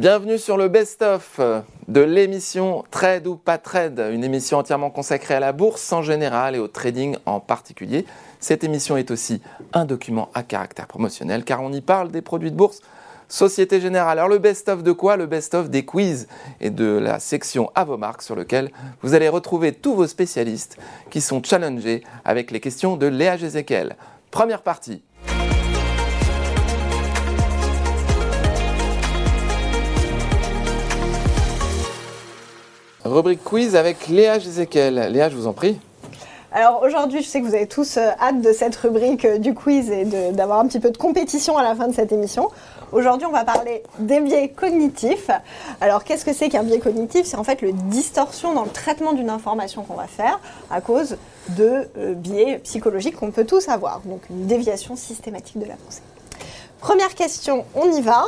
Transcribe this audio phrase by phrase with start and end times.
[0.00, 1.38] Bienvenue sur le best-of
[1.86, 6.56] de l'émission Trade ou pas Trade, une émission entièrement consacrée à la bourse en général
[6.56, 8.06] et au trading en particulier.
[8.38, 9.42] Cette émission est aussi
[9.74, 12.80] un document à caractère promotionnel car on y parle des produits de bourse
[13.28, 14.18] Société Générale.
[14.18, 15.18] Alors le best-of de quoi?
[15.18, 16.28] Le best-of des quiz
[16.62, 18.70] et de la section à vos marques sur lequel
[19.02, 20.78] vous allez retrouver tous vos spécialistes
[21.10, 23.96] qui sont challengés avec les questions de Léa Jézéquel.
[24.30, 25.02] Première partie.
[33.10, 34.94] Rubrique quiz avec Léa Jézéquel.
[35.10, 35.80] Léa, je vous en prie.
[36.52, 39.52] Alors aujourd'hui, je sais que vous avez tous euh, hâte de cette rubrique euh, du
[39.52, 42.48] quiz et d'avoir un petit peu de compétition à la fin de cette émission.
[42.92, 45.30] Aujourd'hui, on va parler des biais cognitifs.
[45.80, 47.26] Alors qu'est-ce que c'est qu'un biais cognitif?
[47.26, 51.16] C'est en fait le distorsion dans le traitement d'une information qu'on va faire à cause
[51.50, 54.00] de euh, biais psychologiques qu'on peut tous avoir.
[54.04, 56.02] Donc une déviation systématique de la pensée.
[56.80, 58.24] Première question, on y va.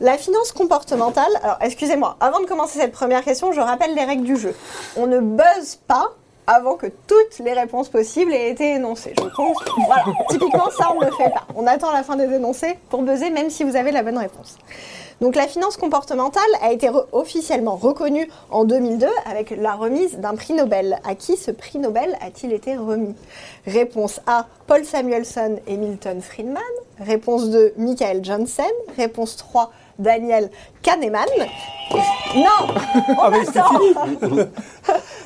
[0.00, 1.30] La finance comportementale.
[1.42, 4.54] Alors, excusez-moi, avant de commencer cette première question, je rappelle les règles du jeu.
[4.96, 6.10] On ne buzz pas
[6.46, 9.12] avant que toutes les réponses possibles aient été énoncées.
[9.18, 9.56] Je compte.
[9.86, 10.04] Voilà.
[10.30, 11.46] Typiquement, ça, on ne le fait pas.
[11.56, 14.56] On attend la fin des énoncés pour buzzer, même si vous avez la bonne réponse.
[15.20, 20.54] Donc, la finance comportementale a été officiellement reconnue en 2002 avec la remise d'un prix
[20.54, 21.00] Nobel.
[21.04, 23.16] À qui ce prix Nobel a-t-il été remis?
[23.66, 26.62] Réponse A, Paul Samuelson et Milton Friedman.
[27.00, 28.62] Réponse 2, Michael Johnson.
[28.96, 30.50] Réponse 3, Daniel
[30.82, 31.26] Kahneman.
[32.36, 32.74] Non
[33.18, 33.78] On attend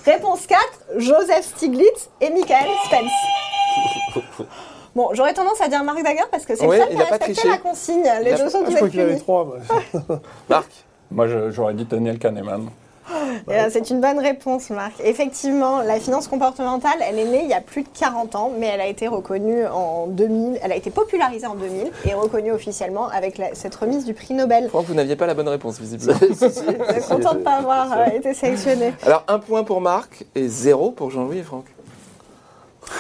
[0.05, 0.61] Réponse 4,
[0.99, 4.47] Joseph Stiglitz et Michael Spence.
[4.95, 6.99] Bon, j'aurais tendance à dire Marc Daguerre parce que c'est Oui, le seul qui a
[7.05, 7.49] respecté triché.
[7.49, 8.03] la consigne.
[8.23, 9.57] Les deux autres, Ah, je vous crois êtes qu'il y avait trois.
[10.49, 10.69] Marc
[11.11, 12.69] Moi, j'aurais dit Daniel Kahneman.
[13.71, 14.93] C'est une bonne réponse, Marc.
[15.05, 18.67] Effectivement, la finance comportementale, elle est née il y a plus de 40 ans, mais
[18.67, 23.09] elle a été reconnue en 2000, elle a été popularisée en 2000 et reconnue officiellement
[23.09, 24.69] avec la- cette remise du prix Nobel.
[24.69, 26.19] Franck, vous n'aviez pas la bonne réponse, visiblement.
[26.31, 28.93] Je suis contente de ne pas avoir euh, été sélectionnée.
[29.05, 31.65] Alors, un point pour Marc et zéro pour Jean-Louis et Franck.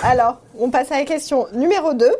[0.02, 2.10] Alors, on passe à la question numéro 2.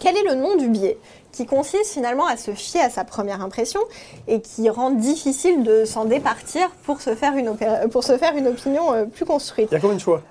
[0.00, 0.98] Quel est le nom du biais
[1.34, 3.80] qui consiste finalement à se fier à sa première impression
[4.28, 8.36] et qui rend difficile de s'en départir pour se faire une, opéra- pour se faire
[8.36, 10.22] une opinion euh, plus construite Il y a combien de choix?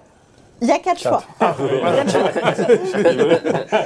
[0.61, 1.21] Il y a quatre choix.
[1.39, 2.31] Quatre choix.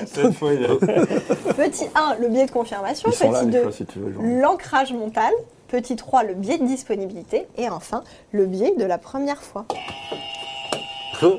[0.06, 3.10] Cette fois, il est- Petit 1, le biais de confirmation.
[3.12, 4.14] Ils Petit les 2, choix, si tu veux.
[4.14, 4.22] Jean.
[4.22, 5.32] l'ancrage mental.
[5.70, 7.48] Petit 3, le biais de disponibilité.
[7.58, 9.66] Et enfin, le biais de la première fois.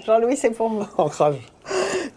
[0.05, 0.85] Jean-Louis, c'est pour vous.
[0.99, 1.37] Ancrage.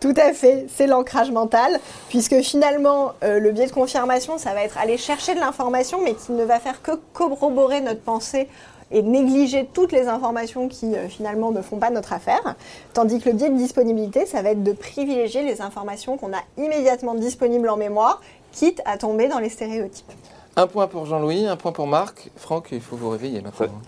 [0.01, 1.79] Tout à fait, c'est l'ancrage mental,
[2.09, 6.15] puisque finalement, euh, le biais de confirmation, ça va être aller chercher de l'information, mais
[6.15, 8.47] qui ne va faire que corroborer notre pensée
[8.89, 12.55] et négliger toutes les informations qui euh, finalement ne font pas notre affaire.
[12.95, 16.41] Tandis que le biais de disponibilité, ça va être de privilégier les informations qu'on a
[16.57, 20.11] immédiatement disponibles en mémoire, quitte à tomber dans les stéréotypes.
[20.57, 22.29] Un point pour Jean-Louis, un point pour Marc.
[22.35, 23.81] Franck, il faut vous réveiller maintenant.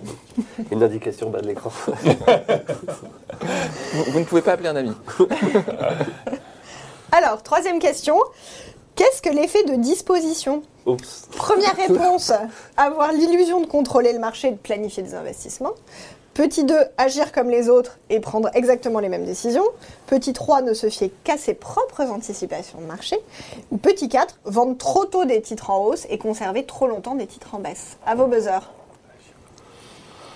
[0.72, 1.72] Une indication bas de l'écran.
[3.94, 4.94] Vous, vous ne pouvez pas appeler un ami.
[7.12, 8.16] Alors, troisième question.
[8.96, 10.64] Qu'est-ce que l'effet de disposition?
[10.86, 11.28] Oups.
[11.36, 12.32] Première réponse,
[12.78, 15.74] avoir l'illusion de contrôler le marché et de planifier des investissements.
[16.34, 19.66] Petit 2, agir comme les autres et prendre exactement les mêmes décisions.
[20.08, 23.18] Petit 3, ne se fier qu'à ses propres anticipations de marché.
[23.70, 27.28] Ou petit 4, vendre trop tôt des titres en hausse et conserver trop longtemps des
[27.28, 27.98] titres en baisse.
[28.06, 28.72] À vos buzzers.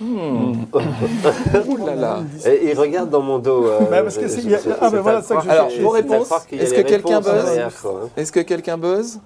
[0.00, 2.18] Ouh là là.
[2.46, 3.66] Et il regarde dans mon dos.
[3.66, 5.22] euh, Bah, parce que je- c'est- je- il y a- c'est- ah, c'est bah, voilà,
[5.22, 7.68] ça que je Alors, est-ce que quelqu'un buzz hein.
[8.16, 9.18] Est-ce que quelqu'un buzz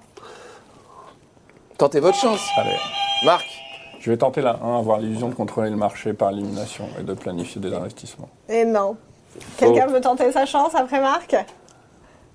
[1.77, 2.39] Tentez votre chance.
[2.57, 2.75] Allez,
[3.23, 3.45] Marc
[4.03, 7.13] je vais tenter la 1, avoir l'illusion de contrôler le marché par élimination et de
[7.13, 8.27] planifier des investissements.
[8.49, 8.97] Et non.
[9.57, 11.33] Quelqu'un veut tenter sa chance après Marc?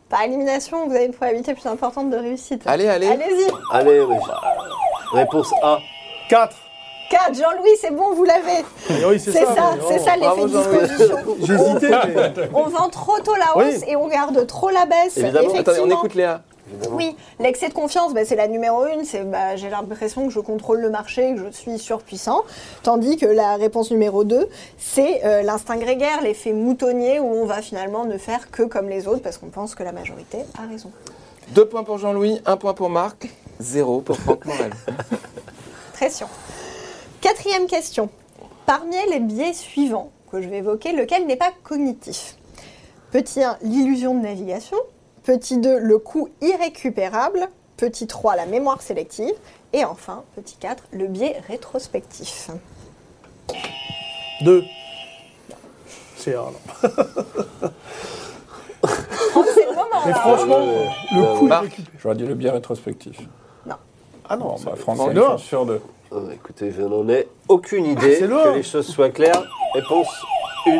[0.08, 2.62] Par élimination, vous avez une probabilité plus importante de réussite.
[2.64, 3.08] Allez, allez.
[3.08, 3.52] Allez-y.
[3.70, 4.16] Allez, oui.
[5.12, 5.78] Réponse A.
[6.30, 6.56] 4.
[7.10, 8.64] 4, Jean-Louis, c'est bon, vous l'avez.
[9.06, 9.74] oui, c'est ça.
[9.76, 10.04] mais c'est oh.
[10.04, 11.16] ça l'effet disposition.
[11.46, 12.48] J'hésitais, mais.
[12.54, 13.92] On vend trop tôt la hausse Oui.
[13.92, 15.18] et on garde trop la baisse.
[15.18, 15.54] Évidemment.
[15.54, 16.40] Attendez, on écoute Léa.
[16.70, 16.96] Évidemment.
[16.96, 19.04] Oui, l'excès de confiance, bah, c'est la numéro une.
[19.04, 22.42] C'est bah, j'ai l'impression que je contrôle le marché, que je suis surpuissant.
[22.82, 27.62] Tandis que la réponse numéro 2, c'est euh, l'instinct grégaire, l'effet moutonnier, où on va
[27.62, 30.90] finalement ne faire que comme les autres parce qu'on pense que la majorité a raison.
[31.50, 34.72] Deux points pour Jean-Louis, un point pour Marc, zéro pour Franck Morel.
[35.94, 36.28] Pression.
[37.20, 38.10] Quatrième question.
[38.66, 42.36] Parmi les biais suivants que je vais évoquer, lequel n'est pas cognitif?
[43.10, 44.76] Petit 1, l'illusion de navigation.
[45.28, 47.48] Petit 2, le coût irrécupérable.
[47.76, 49.34] Petit 3, la mémoire sélective.
[49.74, 52.48] Et enfin, petit 4, le biais rétrospectif.
[54.40, 54.64] 2.
[56.16, 56.38] C'est un.
[56.44, 56.52] non.
[59.36, 60.18] Oh, c'est le moment Mais là.
[60.18, 60.84] franchement, Euh,
[61.14, 61.76] le coup est Marc.
[61.98, 63.18] J'aurais dit le biais rétrospectif.
[64.30, 65.30] Ah non, Bon, c'est- bah, Franck, c'est c'est une dehors.
[65.32, 65.80] chance sur deux.
[66.12, 68.16] Euh, écoutez, je n'en ai aucune idée.
[68.16, 69.42] c'est que les choses soient claires.
[69.74, 70.08] Réponse
[70.66, 70.70] 1.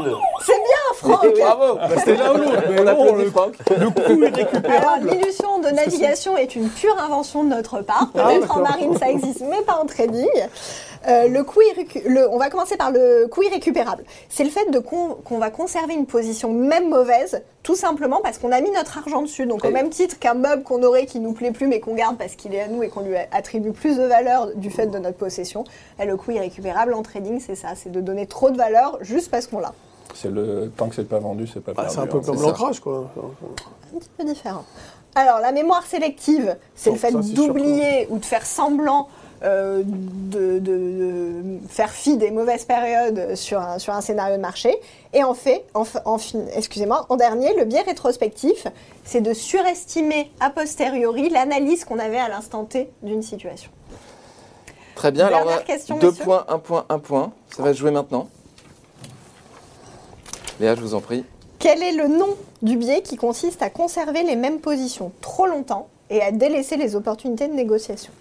[0.42, 0.67] C'est bien,
[0.98, 2.62] Franck Bravo Bah, C'était l'un ou l'autre.
[2.70, 3.52] mais On bon, le, Franck.
[3.70, 5.10] le coup est Alors, récupérable.
[5.10, 8.08] l'illusion de navigation est une pure invention de notre part.
[8.16, 10.26] Ah, Peut-être en marine, ça existe, mais pas en trading.
[11.06, 14.02] Euh, le coût irrécu- le- on va commencer par le coût irrécupérable.
[14.28, 18.38] C'est le fait de con- qu'on va conserver une position même mauvaise, tout simplement parce
[18.38, 19.46] qu'on a mis notre argent dessus.
[19.46, 22.18] Donc, au même titre qu'un meuble qu'on aurait qui nous plaît plus, mais qu'on garde
[22.18, 24.98] parce qu'il est à nous et qu'on lui attribue plus de valeur du fait de
[24.98, 25.62] notre possession,
[26.02, 29.30] et le coût irrécupérable en trading, c'est ça c'est de donner trop de valeur juste
[29.30, 29.74] parce qu'on l'a.
[30.14, 31.94] C'est le tant que c'est pas vendu, c'est pas Bah, perdu.
[31.94, 32.22] c'est un peu hein.
[32.24, 33.10] comme l'ancrage, quoi.
[33.94, 34.64] un petit peu différent.
[35.14, 39.08] Alors, la mémoire sélective, c'est le fait ça, c'est d'oublier ou de faire semblant
[39.44, 41.32] euh, de, de- de
[41.68, 44.76] faire fi des mauvaises périodes sur un, sur un scénario de marché.
[45.12, 46.16] Et en fait, en, en
[46.54, 48.66] excusez-moi, en dernier, le biais rétrospectif,
[49.04, 53.70] c'est de surestimer a posteriori l'analyse qu'on avait à l'instant T d'une situation.
[54.96, 56.24] Très bien, alors on Dernière a question, deux messieurs.
[56.24, 57.30] points, un point, un point.
[57.56, 58.28] Ça va se jouer maintenant.
[60.60, 61.24] Léa, je vous en prie.
[61.60, 65.88] Quel est le nom du biais qui consiste à conserver les mêmes positions trop longtemps
[66.10, 68.12] et à délaisser les opportunités de négociation?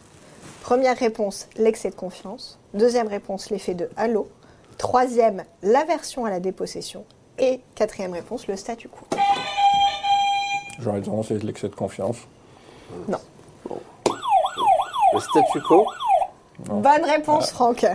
[0.62, 2.60] Première réponse, l'excès de confiance.
[2.74, 4.28] Deuxième réponse, l'effet de halo.
[4.78, 7.06] Troisième, l'aversion à la dépossession.
[7.40, 9.08] Et quatrième réponse, le statu quo.
[10.80, 12.18] J'aurais tendance à l'excès de confiance.
[13.08, 13.16] Le
[15.20, 15.88] statu quo?
[16.68, 16.82] Non.
[16.82, 17.86] Bonne réponse, Franck.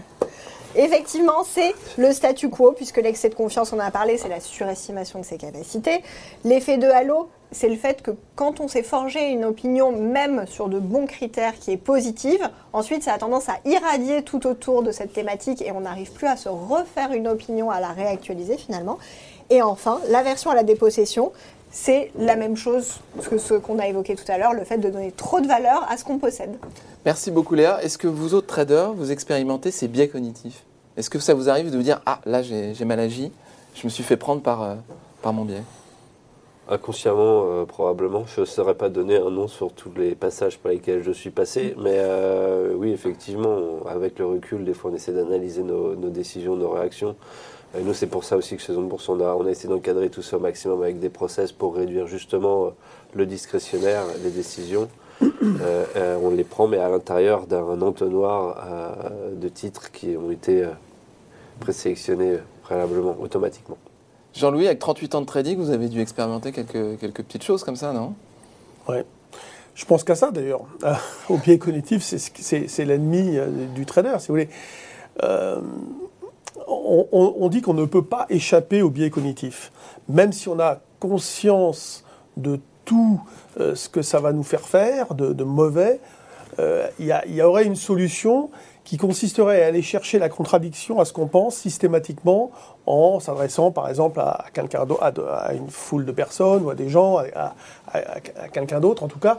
[0.75, 4.41] Effectivement, c'est le statu quo, puisque l'excès de confiance, on en a parlé, c'est la
[4.41, 6.03] surestimation de ses capacités.
[6.45, 10.69] L'effet de halo, c'est le fait que quand on s'est forgé une opinion, même sur
[10.69, 14.91] de bons critères, qui est positive, ensuite ça a tendance à irradier tout autour de
[14.91, 18.99] cette thématique et on n'arrive plus à se refaire une opinion, à la réactualiser finalement.
[19.51, 21.33] Et enfin, l'aversion à la dépossession,
[21.73, 24.91] c'est la même chose que ce qu'on a évoqué tout à l'heure, le fait de
[24.91, 26.57] donner trop de valeur à ce qu'on possède.
[27.05, 27.83] Merci beaucoup Léa.
[27.83, 30.65] Est-ce que vous autres traders, vous expérimentez ces biais cognitifs?
[30.97, 33.33] Est-ce que ça vous arrive de vous dire Ah, là j'ai j'ai mal agi,
[33.75, 34.75] je me suis fait prendre par, euh,
[35.23, 35.63] par mon biais?
[36.69, 38.25] Inconsciemment, euh, probablement.
[38.37, 41.31] Je ne saurais pas donner un nom sur tous les passages par lesquels je suis
[41.31, 41.75] passé.
[41.77, 46.55] Mais euh, oui, effectivement, avec le recul, des fois, on essaie d'analyser nos, nos décisions,
[46.55, 47.17] nos réactions.
[47.79, 49.69] Et nous, c'est pour ça aussi que chez Zone Bourse, on a, on a essayé
[49.69, 52.71] d'encadrer tout ça au maximum avec des process pour réduire justement euh,
[53.15, 54.89] le discrétionnaire, les décisions.
[55.23, 60.31] Euh, euh, on les prend, mais à l'intérieur d'un entonnoir euh, de titres qui ont
[60.31, 60.71] été euh,
[61.61, 63.79] présélectionnés préalablement, automatiquement.
[64.35, 67.77] Jean-Louis, avec 38 ans de trading, vous avez dû expérimenter quelques, quelques petites choses comme
[67.77, 68.15] ça, non?
[69.75, 70.63] Je pense qu'à ça d'ailleurs.
[70.85, 70.95] Euh,
[71.29, 74.49] au biais cognitif, c'est l'ennemi euh, du trader, si vous voulez.
[76.69, 79.73] On, dit qu'on ne peut pas échapper au biais cognitif.
[80.09, 82.05] Même si on a conscience
[82.37, 83.20] de tout
[83.61, 86.00] euh, ce que ça va nous faire faire, de, mauvais,
[86.59, 88.50] euh, il y, aurait une solution
[88.85, 92.50] qui consisterait à aller chercher la contradiction à ce qu'on pense systématiquement
[92.85, 97.55] en s'adressant par exemple à, à une foule de personnes ou à des gens, à,
[98.53, 99.38] quelqu'un d'autre en tout cas.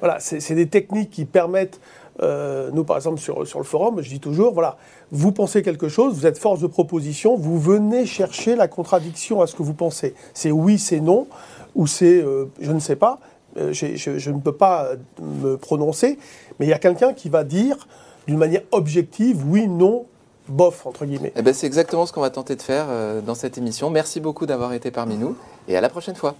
[0.00, 1.78] Voilà, c'est des techniques qui permettent,
[2.22, 4.76] euh, nous par exemple sur, sur le forum, je dis toujours, voilà,
[5.10, 9.46] vous pensez quelque chose, vous êtes force de proposition, vous venez chercher la contradiction à
[9.46, 10.14] ce que vous pensez.
[10.34, 11.26] C'est oui, c'est non,
[11.74, 13.18] ou c'est euh, je ne sais pas,
[13.56, 16.18] euh, je, je ne peux pas me prononcer,
[16.58, 17.88] mais il y a quelqu'un qui va dire
[18.26, 20.04] d'une manière objective, oui, non,
[20.48, 21.32] bof, entre guillemets.
[21.36, 22.86] Eh ben, C'est exactement ce qu'on va tenter de faire
[23.24, 23.88] dans cette émission.
[23.88, 25.36] Merci beaucoup d'avoir été parmi nous
[25.68, 26.34] et à la prochaine fois.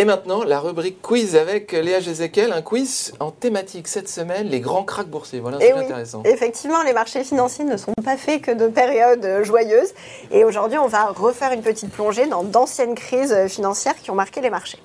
[0.00, 4.60] Et maintenant, la rubrique quiz avec Léa Jézéquel, un quiz en thématique cette semaine, les
[4.60, 5.40] grands cracks boursiers.
[5.40, 5.84] Voilà, Eh c'est oui.
[5.84, 6.22] intéressant.
[6.24, 9.92] Effectivement, les marchés financiers ne sont pas faits que de périodes euh, joyeuses.
[10.30, 14.14] Et aujourd'hui, on va refaire une petite plongée dans d'anciennes crises euh, financières qui ont
[14.14, 14.78] marqué les marchés.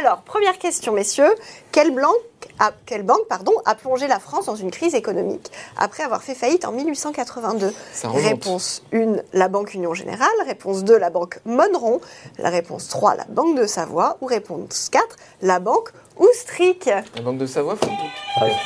[0.00, 1.34] Alors, première question, messieurs.
[1.72, 2.12] Quelle banque
[2.58, 6.34] a, quelle banque, pardon, a plongé la France dans une crise économique après avoir fait
[6.34, 8.22] faillite en 1882 Ça remonte.
[8.22, 10.28] Réponse 1, la Banque Union Générale.
[10.46, 12.02] Réponse 2, la Banque Monneron.
[12.38, 14.18] La réponse 3, la Banque de Savoie.
[14.20, 15.88] Ou réponse 4, la Banque
[16.18, 16.90] Oustric.
[17.16, 18.10] La Banque de Savoie, faut le doute.
[18.36, 18.56] Alors,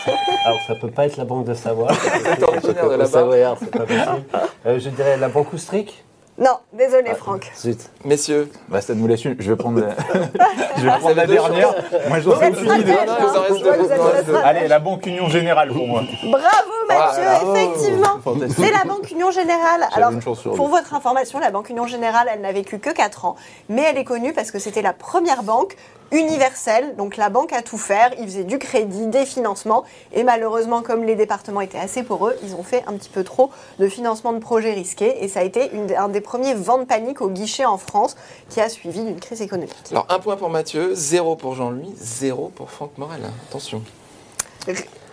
[0.44, 1.92] alors, ça peut pas être la Banque de Savoie.
[2.42, 3.06] originaire de Au là-bas.
[3.06, 4.24] Savoyard, c'est pas possible.
[4.66, 6.04] Euh, je dirais la Banque Oustric.
[6.38, 7.50] Non, désolé, Franck.
[7.58, 7.78] Zut.
[8.04, 9.36] Messieurs, Bah, ça nous laisse une.
[9.38, 9.88] Je vais prendre, la-
[10.76, 11.74] je vais Ah, prendre la dernière.
[12.08, 12.92] Moi, j'en Vous sais êtes aucune idée.
[12.92, 13.16] stratège, hein.
[13.48, 14.44] Je vois que vous êtes stratège.
[14.44, 16.02] Allez, la Banque Union Générale pour moi.
[16.24, 17.56] Bravo Mathieu, Ah, bravo.
[17.56, 18.20] effectivement.
[18.54, 19.80] C'est la Banque Union Générale.
[19.80, 20.72] J'avais Alors, une chance sur pour deux.
[20.72, 23.36] votre information, la Banque Union Générale, elle n'a vécu que 4 ans,
[23.70, 25.74] mais elle est connue parce que c'était la première banque
[26.12, 28.12] universelle, donc la banque à tout faire.
[28.18, 32.54] Ils faisaient du crédit, des financements, et malheureusement, comme les départements étaient assez poreux, ils
[32.54, 35.70] ont fait un petit peu trop de financement de projets risqués, et ça a été
[35.72, 38.16] une- un des premiers vents de panique au guichet en France
[38.50, 39.74] qui a suivi d'une crise économique.
[39.90, 43.22] alors un point pour Mathieu, zéro pour Jean-Louis, zéro pour Franck Morel.
[43.48, 43.82] Attention.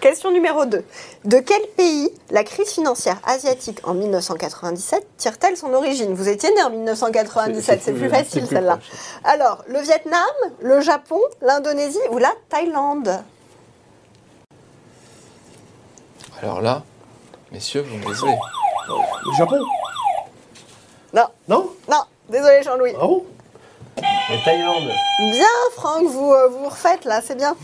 [0.04, 0.84] Question numéro 2.
[1.24, 6.14] De quel pays la crise financière asiatique en 1997 tire-t-elle son origine?
[6.14, 8.80] Vous étiez né en 1997, c'est plus facile celle-là.
[9.24, 10.20] Alors, le Vietnam,
[10.60, 13.24] le Japon, l'Indonésie ou la Thaïlande?
[16.42, 16.84] Alors là,
[17.54, 18.36] messieurs, vous me décevez.
[18.90, 19.60] Le Japon?
[21.14, 21.70] Non, Non?
[21.90, 22.92] Non, désolé Jean-Louis.
[23.00, 23.24] Ah bon?
[24.30, 24.90] La Thaïlande.
[25.20, 27.56] Bien, Franck, vous euh, vous refaites là, c'est bien.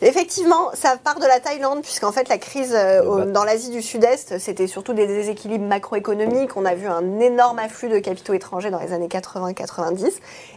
[0.00, 3.70] Effectivement, ça part de la Thaïlande, puisqu'en fait, la crise euh, au- bat- dans l'Asie
[3.70, 6.56] du Sud-Est, c'était surtout des déséquilibres macroéconomiques.
[6.56, 10.12] On a vu un énorme afflux de capitaux étrangers dans les années 80-90.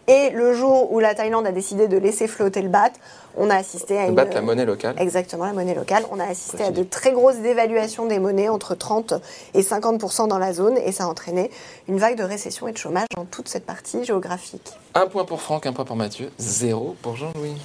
[0.08, 2.94] Et le jour où la Thaïlande a décidé de laisser flotter le baht,
[3.38, 4.16] on a assisté à une.
[4.16, 4.96] battre la monnaie locale.
[5.00, 6.06] Exactement, la monnaie locale.
[6.12, 9.14] On a assisté à de très grosses dévaluations des monnaies, entre 30
[9.54, 11.52] et 50% dans la zone, et ça a entraîné
[11.88, 14.74] une vague de récession et de chômage dans toute cette partie géographique.
[14.96, 17.56] Un point pour Franck, un point pour Mathieu, zéro pour Jean-Louis.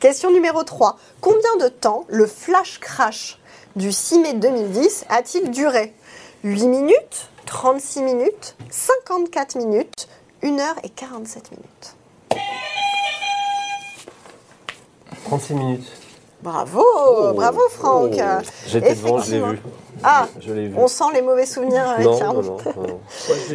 [0.00, 0.96] Question numéro 3.
[1.20, 3.38] Combien de temps le flash crash
[3.76, 5.92] du 6 mai 2010 a-t-il duré?
[6.42, 10.08] 8 minutes 36 minutes 54 minutes
[10.42, 12.79] 1 heure et 47 minutes
[15.30, 15.86] 36 minutes.
[16.42, 16.82] Bravo
[17.34, 18.42] Bravo Franck Oh.
[18.66, 19.48] J'étais devant, je l'ai Effectivement.
[19.52, 19.58] vu.
[20.02, 20.74] Ah Je l'ai vu.
[20.78, 22.56] On sent les mauvais souvenirs non, qui non, non, non.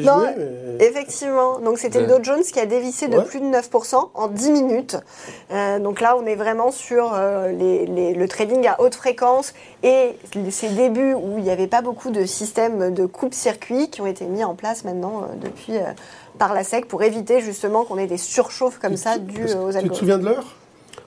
[0.03, 0.85] Non, joué, mais...
[0.85, 3.23] Effectivement, donc c'était le Dow Jones qui a dévissé de Ouais.
[3.23, 4.97] plus de 9% en 10 minutes.
[5.51, 9.53] Euh, donc là, on est vraiment sur euh, les- les- le trading à haute fréquence
[9.81, 10.11] et
[10.51, 14.25] ces débuts où il n'y avait pas beaucoup de systèmes de coupe-circuit qui ont été
[14.25, 15.81] mis en place maintenant euh, depuis euh,
[16.37, 19.51] par la SEC pour éviter justement qu'on ait des surchauffes comme ça dues aux Tu
[19.53, 19.93] te algorithmes.
[19.95, 20.45] souviens de l'heure?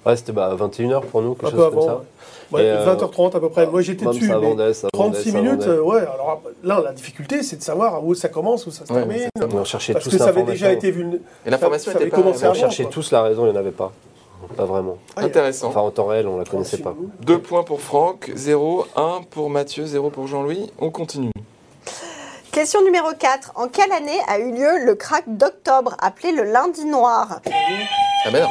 [0.06, 1.86] Ouais, c'était bah, 21h pour nous, quelque Un peu chose comme avant.
[1.86, 2.02] ça.
[2.50, 3.66] Ouais, Et, euh, 20h30 à peu près.
[3.66, 4.26] Moi j'étais dessus.
[4.26, 6.00] ça mais vendait, ça vendait, 36 ça minutes, euh, ouais.
[6.00, 9.58] Alors là, la difficulté, c'est de savoir où ça commence, où ça se Ouais, termine.
[9.58, 11.20] On cherchait Parce tous que ça avait déjà été vu.
[11.44, 13.92] Et l'information était pas On cherchait tous la raison, il n'y en avait pas.
[14.56, 14.96] Pas vraiment.
[15.16, 15.68] Intéressant.
[15.68, 16.92] Enfin, en temps réel, on la connaissait 36 pas.
[16.94, 17.12] minutes.
[17.20, 20.70] Deux points pour Franck, 0, 1 pour Mathieu, 0 pour Jean-Louis.
[20.78, 21.30] On continue.
[22.52, 23.52] Question numéro 4.
[23.56, 27.40] En quelle année a eu lieu le crack d'octobre, appelé le lundi noir?
[28.28, 28.48] Ah ben non.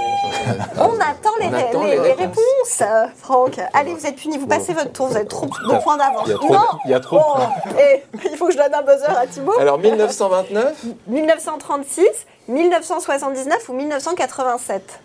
[0.79, 2.81] On attend les, On attend les- les les réponses.
[2.81, 3.59] euh, Franck.
[3.73, 6.23] Allez, vous êtes punis, vous passez votre tour, vous avez trop de points d'avance.
[6.25, 7.39] Il y a trop- Non il y a trop Oh,
[7.79, 9.59] eh, Il faut que je donne un buzzer à Thibaut.
[9.59, 12.07] Alors 1929, 1936,
[12.47, 14.99] 1979 ou 1987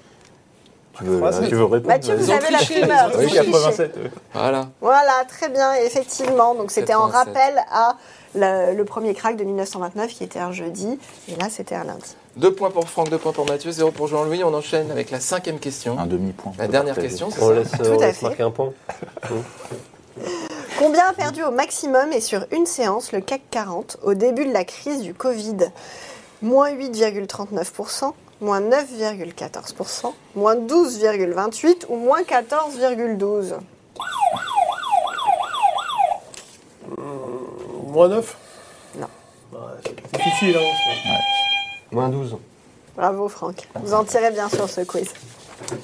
[0.99, 3.11] Tu veux, Ah, c'est- tu veux répondre Mathieu, vous avez la primeur.
[3.17, 3.37] Oui, ont triché.
[3.37, 3.97] 87.
[3.97, 4.09] euh.
[4.35, 4.69] voilà.
[4.81, 6.55] Voilà, très bien, effectivement.
[6.55, 7.35] Donc c'était en 87.
[7.35, 7.97] rappel à
[8.35, 10.99] le, le premier crack de 1929 qui était un jeudi.
[11.29, 12.17] Et là, c'était un lundi.
[12.37, 14.43] Deux points pour Franck, deux points pour Mathieu, 0 pour Jean-Louis.
[14.45, 15.99] On enchaîne avec la cinquième question.
[15.99, 16.53] Un demi-point.
[16.59, 18.27] La dernière question, c'est On ça laisse, Tout on à laisse fait.
[18.27, 18.73] marquer un point.
[20.79, 24.53] Combien a perdu au maximum et sur une séance le CAC 40 au début de
[24.53, 25.57] la crise du Covid?
[26.43, 33.55] Moins 8,39%, moins 9,14%, moins 12,28% ou moins 14,12%
[37.87, 38.37] Moins 9
[38.99, 39.07] Non.
[39.53, 41.19] Ouais, c'est difficile, hein.
[41.93, 42.37] Moins 12.
[42.97, 43.69] Bravo Franck.
[43.83, 45.13] Vous en tirez bien sur ce quiz.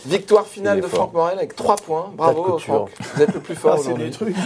[0.07, 1.01] Victoire finale de fort.
[1.01, 2.11] Franck Morel avec 3 points.
[2.15, 2.59] Bravo.
[2.59, 2.91] Franck.
[3.15, 4.11] Vous êtes le plus fort Ah, c'est des aujourd'hui.
[4.35, 4.37] trucs.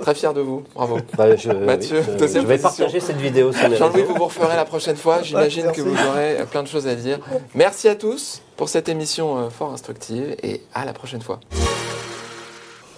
[0.00, 0.64] Très fier de vous.
[0.74, 0.98] Bravo.
[1.16, 2.62] Bah, je, Mathieu, oui, je- je vais position.
[2.86, 5.22] partager cette vidéo Jean-Louis, vous vous referez la prochaine fois.
[5.22, 5.80] J'imagine merci.
[5.82, 7.18] que vous aurez plein de choses à dire.
[7.54, 11.40] Merci à tous pour cette émission euh, fort instructive et à la prochaine fois.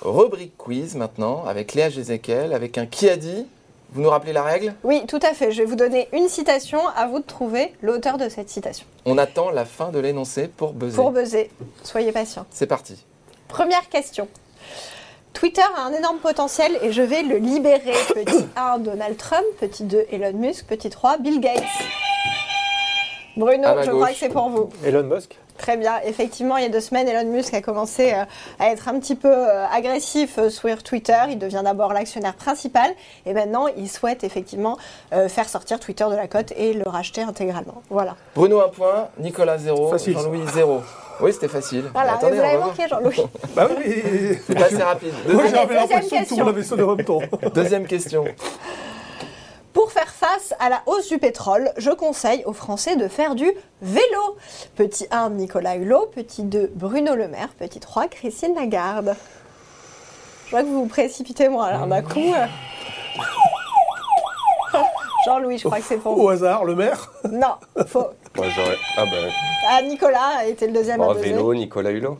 [0.03, 3.47] Rubrique quiz maintenant avec Léa Jézéquel, avec un qui a dit.
[3.93, 4.73] Vous nous rappelez la règle?
[4.85, 5.51] Oui, tout à fait.
[5.51, 6.79] Je vais vous donner une citation.
[6.97, 8.87] À vous de trouver l'auteur de cette citation.
[9.05, 10.95] On attend la fin de l'énoncé pour buzzer.
[10.95, 11.51] Pour buzzer,
[11.83, 12.47] soyez patients.
[12.53, 13.05] C'est parti.
[13.49, 14.29] Première question.
[15.33, 17.93] Twitter a un énorme potentiel et je vais le libérer.
[18.15, 19.45] Petit 1, Donald Trump.
[19.59, 20.67] Petit 2, Elon Musk.
[20.67, 21.63] Petit 3, Bill Gates.
[23.37, 24.69] Bruno, je crois que c'est pour vous.
[24.85, 26.01] Elon Musk Très bien.
[26.05, 28.25] Effectivement, il y a deux semaines, Elon Musk a commencé euh,
[28.59, 31.19] à être un petit peu euh, agressif euh, sur Twitter.
[31.29, 32.91] Il devient d'abord l'actionnaire principal
[33.27, 34.79] et maintenant, il souhaite effectivement
[35.11, 37.83] faire sortir Twitter de la cote et le racheter intégralement.
[37.91, 38.17] Voilà.
[38.35, 39.97] Bruno un point, Nicolas zéro.
[39.97, 40.81] Jean-Louis zéro.
[41.23, 41.85] Oui, c'était facile.
[41.93, 42.13] Voilà.
[42.13, 43.23] Mais attendez, vous l'avez manqué, Jean-Louis.
[43.55, 45.13] Bah oui, mais- C'est assez rapide.
[45.29, 46.37] Moi Deuxième, j'avais l'impression que tout le question.
[46.39, 47.21] monde avait sonné en même temps.
[47.55, 48.25] deuxième question.
[49.73, 53.51] Pour faire face à la hausse du pétrole, je conseille aux Français de faire du
[53.83, 54.37] vélo.
[54.77, 56.07] Petit 1, Nicolas Hulot.
[56.15, 57.51] Petit 2, Bruno Le Maire.
[57.59, 59.15] Petit 3, Christine Lagarde.
[60.47, 62.35] Je vois que vous vous précipitez, moi, alors d'un coup.
[65.25, 66.29] Jean-Louis, je crois que c'est pour Au vous.
[66.31, 67.11] hasard, le maire.
[67.31, 67.55] Non,
[67.87, 68.07] faux.
[68.37, 69.29] Moi, j'aurais- Ah ben,
[69.69, 71.33] Ah, Nicolas a été le deuxième à buzzer.
[71.33, 72.19] vélo, Nicolas Hulot.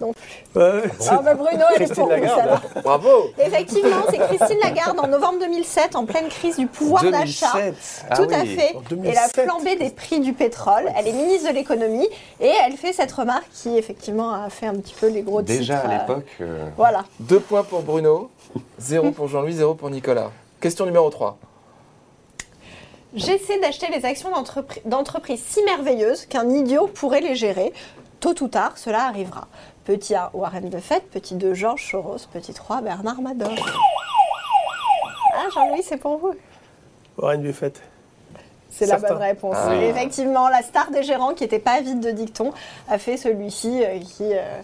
[0.00, 0.60] Non plus.
[0.60, 2.60] Ouais, Ah bah Bruno, elle est pour vous, celle-là.
[2.82, 3.08] Bravo
[3.38, 7.52] Effectivement, c'est Christine Lagarde en novembre 2007, en pleine crise du pouvoir d'achat.
[7.54, 7.74] 2007.
[8.10, 8.56] Ah Tout à oui.
[8.56, 8.74] fait.
[8.74, 9.44] En Et la 2007.
[9.44, 10.90] flambée des prix du pétrole.
[10.96, 12.08] Elle est ministre de l'économie
[12.40, 15.76] et elle fait cette remarque qui, effectivement, a fait un petit peu les gros Déjà
[15.76, 17.04] titres, à euh, l'époque, euh, Voilà.
[17.20, 18.28] Deux points pour Bruno,
[18.80, 20.30] zéro pour Jean-Louis, zéro pour Nicolas.
[20.60, 21.38] Question numéro 3.
[23.14, 27.72] J'essaie d'acheter les actions d'entrepri- d'entreprises si merveilleuses qu'un idiot pourrait les gérer.
[28.20, 29.48] Tôt ou tard, cela arrivera.
[29.84, 31.10] Petit 1, Warren Buffett.
[31.10, 32.26] Petit 2, Georges Soros.
[32.32, 33.50] Petit 3, Bernard Madoff.
[35.34, 36.34] Ah, Jean-Louis, c'est pour vous.
[37.18, 37.80] Warren Buffett.
[38.70, 39.56] C'est la bonne réponse.
[39.58, 39.74] Ah.
[39.74, 42.52] Effectivement, la star des gérants qui n'était pas avide de dicton
[42.88, 44.60] a fait celui-ci euh, qui, euh,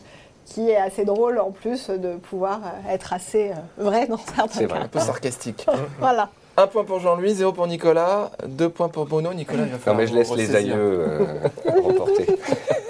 [0.46, 4.64] qui est assez drôle en plus de pouvoir euh, être assez vrai dans certains C'est
[4.66, 4.78] vrai.
[4.78, 4.84] cas.
[4.84, 5.66] Un peu sarcastique.
[5.98, 6.30] Voilà.
[6.58, 9.32] Un point pour Jean-Louis, zéro pour Nicolas, deux points pour Bruno.
[9.32, 11.38] Nicolas, il va non falloir mais je laisse les aïeux euh,
[11.84, 12.26] remporter.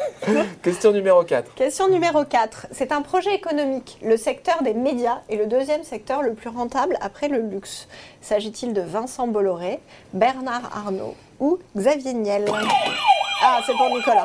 [0.63, 1.53] Question numéro 4.
[1.55, 2.69] Question numéro 4.
[2.73, 3.99] C'est un projet économique.
[4.03, 7.89] Le secteur des médias est le deuxième secteur le plus rentable après le luxe.
[8.23, 9.81] S'agit-il de Vincent Bolloré,
[10.15, 12.47] Bernard Arnault ou Xavier Niel?
[13.43, 14.25] Ah, c'est pour Nicolas.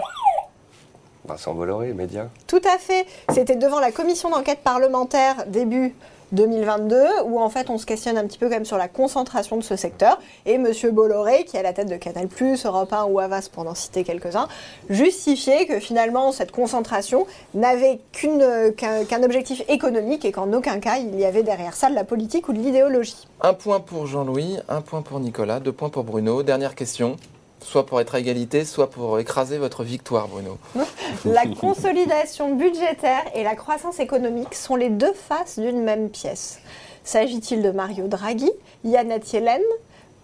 [1.26, 2.30] Vincent Bolloré, média?
[2.48, 3.06] Tout à fait.
[3.34, 5.94] C'était devant la commission d'enquête parlementaire début
[6.34, 9.58] 2022, où en fait on se questionne un petit peu quand même sur la concentration
[9.58, 10.20] de ce secteur.
[10.46, 12.28] Et Monsieur Bolloré, qui est à la tête de Canal+,
[12.66, 14.48] Europe 1 ou Havas, pour n'en citer quelques-uns,
[14.90, 21.26] justifiait que finalement cette concentration n'avait qu'un objectif économique et qu'en aucun cas il y
[21.26, 23.28] avait derrière ça de la politique ou de l'idéologie.
[23.42, 26.44] Un point pour Jean-Louis, un point pour Nicolas, deux points pour Bruno.
[26.44, 27.18] Dernière question,
[27.64, 30.58] soit pour être à égalité, soit pour écraser votre victoire, Bruno.
[31.26, 36.60] La consolidation budgétaire et la croissance économique sont les deux faces d'une même pièce.
[37.04, 38.52] S'agit-il de Mario Draghi,
[38.84, 39.62] Janet Yellen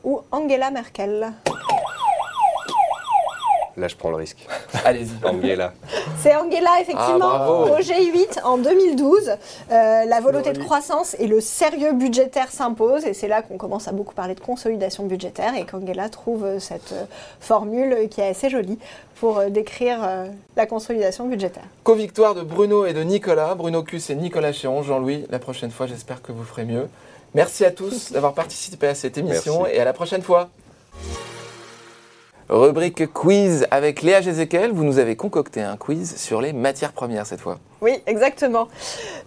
[0.04, 1.34] ou Angela Merkel?
[3.80, 4.46] Là, je prends le risque.
[4.86, 5.12] Allez-y.
[5.26, 5.74] Angela.
[6.22, 7.74] C'est Angela, effectivement, Ah, bravo.
[7.76, 9.30] au G8 en 2012.
[9.72, 13.06] Euh, la volonté de croissance et le sérieux budgétaire s'imposent.
[13.06, 16.60] Et c'est là qu'on commence à beaucoup parler de consolidation budgétaire et qu'Angela trouve euh,
[16.60, 17.06] cette euh,
[17.40, 18.78] formule qui est assez jolie
[19.20, 20.00] pour décrire
[20.56, 21.64] la consolidation budgétaire.
[21.84, 23.54] Co-victoire de Bruno et de Nicolas.
[23.56, 24.82] Bruno Cus et Nicolas Chéron.
[24.82, 26.88] Jean-Louis, la prochaine fois, j'espère que vous ferez mieux.
[27.34, 29.76] Merci à tous d'avoir participé à cette émission Merci.
[29.76, 30.50] et à la prochaine fois.
[32.50, 34.72] Rubrique quiz avec Léa Jézéquel.
[34.72, 37.60] Vous nous avez concocté un quiz sur les matières premières cette fois.
[37.82, 38.68] Oui, exactement.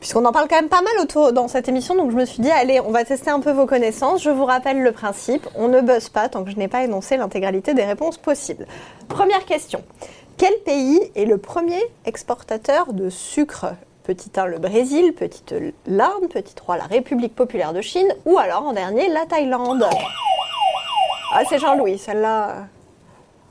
[0.01, 2.43] Puisqu'on en parle quand même pas mal autour dans cette émission, donc je me suis
[2.43, 4.25] dit, allez, on va tester un peu vos connaissances.
[4.25, 7.17] Je vous rappelle le principe, on ne buzz pas tant que je n'ai pas énoncé
[7.17, 8.67] l'intégralité des réponses possibles.
[9.09, 9.85] Première question.
[10.37, 13.67] Quel pays est le premier exportateur de sucre?
[14.03, 18.37] Petit 1, le Brésil, petit 2, l'Inde, petit 3, la République populaire de Chine, ou
[18.37, 19.87] alors en dernier, la Thaïlande.
[21.33, 22.67] Ah, c'est Jean-Louis, celle-là.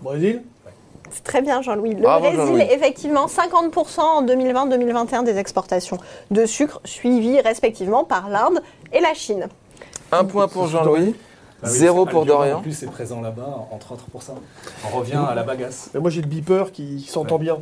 [0.02, 0.42] Brésil
[1.12, 1.96] C'est très bien, Jean-Louis.
[1.96, 2.68] Le Bravo, Brésil, Jean-Louis.
[2.72, 5.98] effectivement, 50% en 2020-2021 des exportations
[6.32, 8.62] de sucre, suivies respectivement par l'Inde
[8.94, 9.48] et la Chine.
[10.12, 11.16] Un point pour Jean-Louis,
[11.62, 12.58] Bah oui, zéro pour ah, Dorian.
[12.58, 14.34] En plus, c'est présent là-bas, entre autres pour ça.
[14.86, 15.92] On revient à la bagasse.
[15.94, 17.60] Mais Moi j'ai le beeper qui s'entend bien.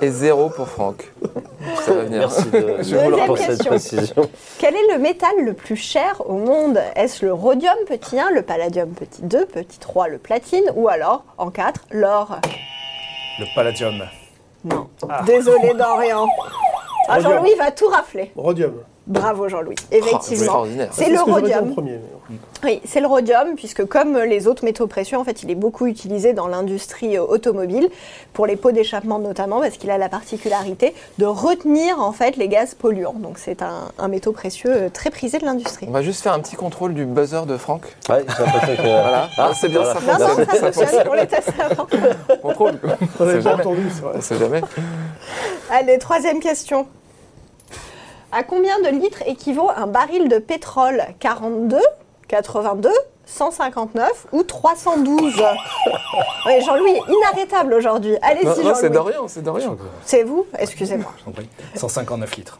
[0.00, 1.12] et zéro pour Franck.
[1.84, 2.20] Ça va venir.
[2.20, 4.28] Merci de, Je vous pour cette précision.
[4.58, 6.80] Quel est le métal le plus cher au monde?
[6.96, 11.24] Est-ce le rhodium, petit 1, le palladium, petit 2, petit 3, le platine, ou alors,
[11.38, 12.40] en 4, l'or?
[13.38, 14.02] Le palladium.
[14.64, 14.88] Non.
[15.24, 16.26] Désolé, Dorian.
[17.12, 17.18] Ah.
[17.18, 18.30] Jean-Louis va tout rafler.
[18.36, 18.74] Rhodium.
[19.06, 19.74] Bravo, Jean-Louis.
[19.80, 20.36] Oh, c'est Effectivement.
[20.44, 20.88] extraordinaire.
[20.92, 21.74] C'est ce le rhodium.
[22.62, 25.86] Oui, c'est le rhodium, puisque comme les autres métaux précieux, en fait, il est beaucoup
[25.86, 27.88] utilisé dans l'industrie euh, automobile,
[28.34, 32.46] pour les pots d'échappement notamment, parce qu'il a la particularité de retenir en fait les
[32.46, 33.14] gaz polluants.
[33.18, 35.86] Donc c'est un, un métaux précieux euh, très prisé de l'industrie.
[35.88, 37.96] On va juste faire un petit contrôle du buzzer de Franck.
[38.08, 38.82] Ouais, que.
[38.82, 39.28] Voilà.
[39.38, 40.00] Ah, c'est bien, voilà.
[40.00, 40.46] ça Non, non, fonctionne.
[40.46, 41.08] ça Ça fonctionne, fonctionne.
[41.10, 41.86] on les teste avant.
[42.42, 42.78] Contrôle.
[43.18, 43.60] On sait jamais.
[43.60, 44.12] entendu, vrai.
[44.16, 44.60] On sait jamais.
[45.70, 46.86] Allez, troisième question.
[48.32, 51.02] À combien de litres équivaut un baril de pétrole?
[51.18, 51.80] 42,
[52.28, 52.90] 82,
[53.26, 55.34] 159 ou 312
[56.46, 58.16] Oui, Jean-Louis inarrêtable aujourd'hui.
[58.22, 58.90] Allez-y, non, c'est Jean-Louis.
[58.90, 59.76] Dorian, c'est Dorian.
[60.04, 60.46] C'est vous?
[60.58, 61.12] Excusez-moi.
[61.18, 61.48] Je t'en prie.
[61.74, 62.58] 159 litres.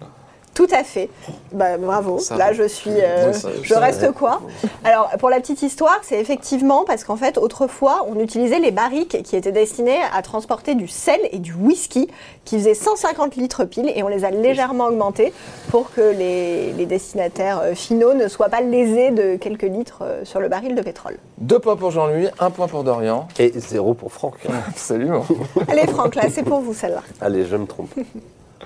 [0.53, 1.09] Tout à fait.
[1.53, 2.19] Bah, bravo.
[2.19, 2.53] Ça Là, va.
[2.53, 2.91] je suis.
[2.91, 4.41] euh, Ouais, ça- je ça- reste quoi
[4.85, 9.23] Alors, pour la petite histoire, c'est effectivement parce qu'en fait, autrefois, on utilisait les barriques
[9.23, 12.09] qui étaient destinées à transporter du sel et du whisky
[12.45, 15.33] qui faisaient 150 litres pile et on les a légèrement augmentés
[15.71, 20.25] pour que les, les destinataires euh, finaux ne soient pas lésés de quelques litres euh,
[20.25, 21.17] sur le baril de pétrole.
[21.39, 23.29] Deux points pour Jean-Louis, un point pour Dorian.
[23.39, 24.35] Et zéro pour Franck.
[24.69, 25.25] Absolument.
[25.69, 27.03] Allez, Franck, là, c'est pour vous celle-là.
[27.21, 27.91] Allez, je me trompe.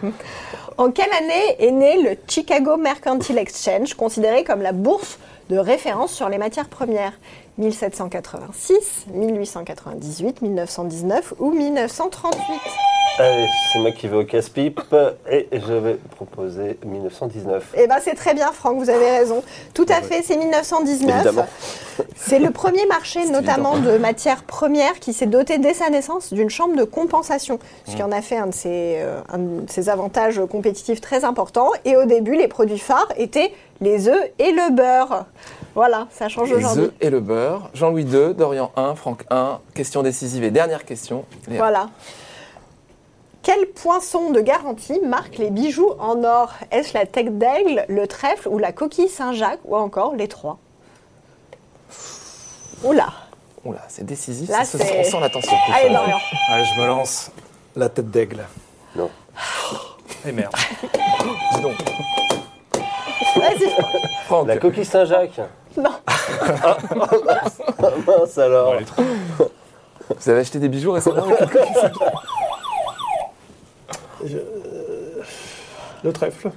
[0.76, 6.12] En quelle année est né le Chicago Mercantile Exchange, considéré comme la bourse de référence
[6.12, 7.12] sur les matières premières?
[7.58, 12.60] 1786, 1898, 1919 ou 1938
[13.16, 14.80] Allez, c'est moi qui vais au casse-pipe
[15.30, 17.74] et je vais proposer 1919.
[17.76, 19.44] Eh ben c'est très bien Franck, vous avez raison.
[19.72, 21.14] Tout à fait, c'est 1919.
[21.14, 21.46] Évidemment.
[22.16, 26.50] C'est le premier marché notamment de matières premières qui s'est doté dès sa naissance d'une
[26.50, 29.88] chambre de compensation, ce qui en a fait un de, ses, euh, un de ses
[29.88, 31.70] avantages compétitifs très importants.
[31.84, 35.26] Et au début, les produits phares étaient les œufs et le beurre.
[35.74, 36.84] Voilà, ça change Les aujourd'hui.
[36.84, 37.68] œufs et le beurre.
[37.74, 39.58] Jean-Louis II, Dorian 1, Franck 1.
[39.74, 41.24] Question décisive et dernière question.
[41.48, 41.58] Léa.
[41.58, 41.88] Voilà.
[43.42, 46.52] Quel poinçon de garantie marque les bijoux en or?
[46.70, 50.58] Est-ce la tête d'aigle, le trèfle ou la coquille Saint-Jacques ou encore les trois?
[52.84, 53.08] Oula
[53.64, 54.48] Oula, c'est décisif.
[54.50, 55.56] Là, ça, c'est- on sent la tension.
[55.74, 56.18] Allez Dorian
[56.50, 57.30] Allez, je me lance.
[57.76, 58.44] La tête d'aigle.
[58.94, 59.10] Non.
[60.26, 60.54] Et merde.
[61.54, 61.74] Dis donc.
[63.37, 63.70] Vas-y
[64.27, 65.40] Franck, La coquille Saint-Jacques
[65.77, 65.90] Non.
[66.07, 66.77] Ah,
[68.07, 68.66] mince alors.
[68.73, 69.03] Bon, allez, trop.
[70.18, 71.61] vous avez acheté des bijoux récemment avec le
[74.25, 74.73] Je- euh,
[76.04, 76.50] le trèfle.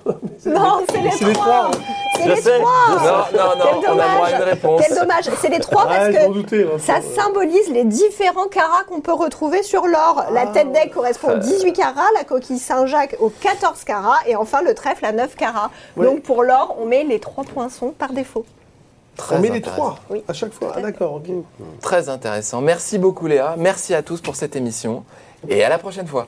[0.46, 1.72] Non, c'est les trois.
[2.18, 4.44] C'est Je les sais, trois Non, non, non, Quel on a droit à une dommage
[4.44, 4.82] réponse.
[4.86, 6.64] Quel dommage C'est les trois parce que doutais.
[6.66, 6.78] hein.
[6.80, 10.26] ça symbolise les différents carats qu'on peut retrouver sur l'or.
[10.32, 10.48] La Ah.
[10.48, 14.74] tête d'aigle correspond aux 18 carats, la coquille Saint-Jacques aux 14 carats et enfin le
[14.74, 15.72] trèfle à 9 carats.
[15.96, 16.06] Ouais.
[16.06, 18.46] Donc pour l'or, on met les trois poinçons par défaut.
[19.16, 19.82] Très On met les intéressant.
[19.82, 20.24] trois Oui.
[20.28, 20.74] à chaque fois.
[20.76, 21.26] Ah, d'accord, ok.
[21.82, 22.62] Très intéressant.
[22.62, 23.56] Merci beaucoup Léa.
[23.58, 25.04] Merci à tous pour cette émission.
[25.50, 26.28] Et à la prochaine fois.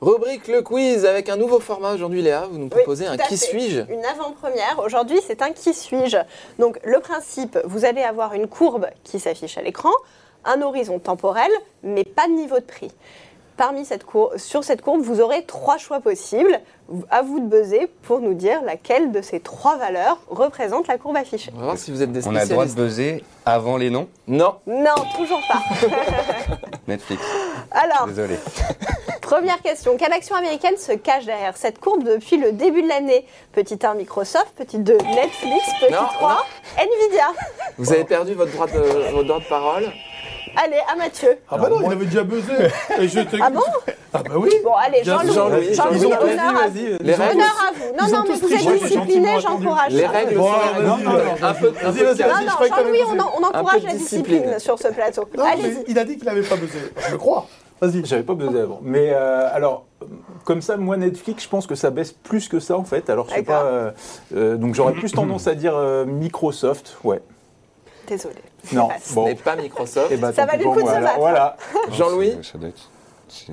[0.00, 2.46] Rubrique le quiz avec un nouveau format aujourd'hui Léa.
[2.50, 3.80] Vous nous proposez un qui suis-je?
[3.92, 4.78] Une avant-première.
[4.84, 6.18] Aujourd'hui, c'est un qui suis-je?
[6.60, 9.90] Donc, le principe, vous allez avoir une courbe qui s'affiche à l'écran,
[10.44, 11.50] un horizon temporel,
[11.82, 12.92] mais pas de niveau de prix.
[13.56, 16.60] Parmi cette cour- sur cette courbe, vous aurez trois choix possibles.
[17.10, 21.16] À vous de buzzer pour nous dire laquelle de ces trois valeurs représente la courbe
[21.16, 21.50] affichée.
[21.56, 23.90] On va voir si vous êtes des On a le droit de buzzer avant les
[23.90, 24.06] noms?
[24.28, 24.54] Non.
[24.68, 25.60] Non, toujours pas.
[26.86, 27.20] Netflix.
[27.72, 28.36] Alors, Désolé.
[29.28, 29.98] Première question.
[29.98, 33.26] Quelle action américaine se cache derrière cette courbe depuis le début de l'année?
[33.52, 34.54] Petit 1, Microsoft.
[34.56, 35.66] Petit 2, Netflix.
[35.82, 36.46] Petit Non, 3,
[36.78, 37.26] Nvidia.
[37.76, 38.78] Vous avez perdu votre droit de,
[39.12, 39.92] votre droit de parole.
[40.56, 41.36] Allez, à Mathieu.
[41.50, 42.54] Ah bah non, il avait déjà buzzé.
[42.98, 43.60] Et je Ah bon?
[44.14, 44.50] Ah bah oui.
[44.64, 45.34] Bon, allez, Jean-Louis.
[45.34, 46.78] Jean-Louis, Jean-Louis, Jean-Louis, honneur à vous.
[47.00, 47.84] Les règles, Honneur à vous.
[48.00, 50.86] Non, non, mais vous êtes discipliné, j'encourage les règles Bon, règles.
[50.86, 50.98] alors.
[51.42, 53.02] Un peu, Vas-y, vas-y, Non, non, Jean-Louis,
[53.38, 54.58] on, encourage la discipline.
[54.58, 55.28] sur ce plateau.
[55.36, 55.84] Non, mais Allez-y.
[55.88, 56.78] il a dit qu'il n'avait pas buzzé.
[57.06, 57.46] Je le crois.
[57.80, 58.04] Vas-y.
[58.04, 58.80] J'avais pas besoin avant.
[58.82, 59.84] Mais euh, alors,
[60.44, 63.08] comme ça, moi, Netflix, je pense que ça baisse plus que ça, en fait.
[63.10, 63.62] Alors, je sais pas.
[63.64, 63.90] euh,
[64.34, 66.96] euh, donc, j'aurais plus tendance à dire euh, Microsoft.
[67.04, 67.20] Ouais.
[68.06, 68.36] Désolé.
[68.72, 68.88] Non.
[69.02, 69.26] Ce bon.
[69.26, 70.08] n'est pas Microsoft.
[70.10, 70.54] Eh ben, Ça moi.
[70.54, 71.18] se Alors, battre.
[71.18, 71.56] Voilà.
[71.92, 72.90] Jean-Louis Ça- ça doit être-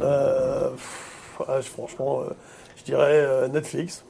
[0.01, 2.33] Euh, pff, ah, franchement, euh,
[2.77, 4.03] je dirais euh, Netflix.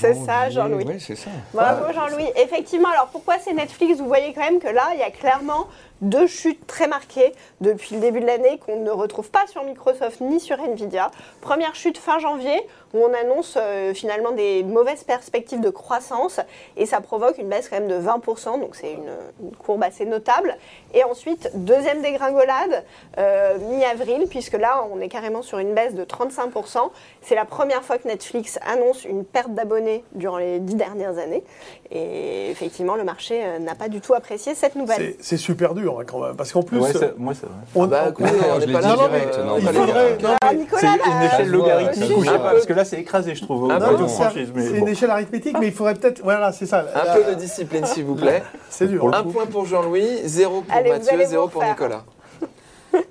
[0.00, 0.84] C'est ça, Jean-Louis.
[0.86, 1.30] Oui, c'est ça.
[1.52, 2.26] Bravo Jean-Louis.
[2.36, 3.98] Effectivement, alors pourquoi c'est Netflix?
[3.98, 5.66] Vous voyez quand même que là, il y a clairement
[6.00, 10.20] deux chutes très marquées depuis le début de l'année qu'on ne retrouve pas sur Microsoft
[10.20, 11.10] ni sur Nvidia.
[11.40, 12.60] Première chute fin janvier
[12.92, 16.40] où on annonce euh, finalement des mauvaises perspectives de croissance
[16.76, 20.56] et ça provoque une baisse quand même de 20%, donc c'est une, courbe assez notable.
[20.92, 22.84] Et ensuite, deuxième dégringolade,
[23.18, 26.90] euh, mi-avril, puisque là, on est carrément sur une baisse de 35%.
[27.22, 31.42] C'est la première fois que Netflix annonce une perte d'abonnés durant les dix dernières années.
[31.90, 35.14] Et effectivement, le marché euh, n'a pas du tout apprécié cette nouvelle.
[35.20, 36.36] C'est super dur hein, quand même.
[36.36, 37.54] Parce qu'en plus, Ouais, c'est- moi, c'est vrai.
[37.74, 38.96] on, Bah on- on je n'est l'ai pas dit là.
[38.96, 40.18] direct, euh, non, on il va pas les- faudrait.
[40.22, 43.34] non, Ah, mais Nicolas, C'est une Ça échelle voit, logarithmique parce que là, c'est écrasé,
[43.34, 43.68] je trouve.
[43.68, 44.76] de c'est bon.
[44.86, 46.20] une échelle arithmétique, mais il faudrait peut-être.
[46.22, 46.84] Voilà, c'est ça.
[46.94, 48.42] Un Là, peu de discipline, s'il vous plaît.
[48.70, 49.08] C'est dur.
[49.14, 51.62] Un point pour Jean-Louis, zéro pour Allez, Mathieu, zéro pour.
[51.62, 52.02] Nicolas.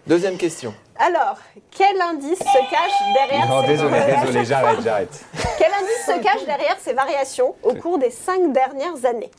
[0.08, 0.74] Deuxième question.
[0.98, 1.38] Alors,
[1.72, 5.26] quel indice se cache derrière Non, ces désolé, variations désolé, j'arrête, j'arrête.
[5.58, 9.32] Quel indice se cache derrière ces variations au cours des cinq dernières années?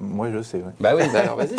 [0.00, 0.62] Moi, je sais, ouais.
[0.78, 1.56] Bah oui, Bah alors vas-y.